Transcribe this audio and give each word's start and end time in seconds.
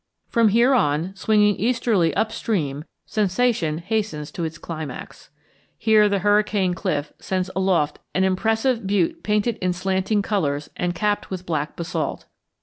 From 0.29 0.47
here 0.47 0.73
on, 0.73 1.15
swinging 1.15 1.55
easterly 1.57 2.11
up 2.15 2.31
stream, 2.31 2.85
sensation 3.05 3.77
hastens 3.77 4.31
to 4.31 4.43
its 4.43 4.57
climax. 4.57 5.29
Here 5.77 6.09
the 6.09 6.17
Hurricane 6.25 6.73
Cliff 6.73 7.13
sends 7.19 7.51
aloft 7.55 7.99
an 8.15 8.23
impressive 8.23 8.87
butte 8.87 9.21
painted 9.21 9.57
in 9.57 9.73
slanting 9.73 10.23
colors 10.23 10.71
and 10.75 10.95
capped 10.95 11.29
with 11.29 11.45
black 11.45 11.75
basalt. 11.75 12.25